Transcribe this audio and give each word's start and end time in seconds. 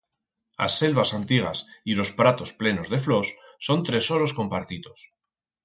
As 0.65 0.71
selvas 0.79 1.09
antigas 1.19 1.57
y 1.89 1.91
ros 1.95 2.11
pratos 2.19 2.49
plenos 2.61 2.87
de 2.89 2.97
flors 3.05 3.29
son 3.65 3.79
tresoros 3.87 4.33
compartitos. 4.39 4.99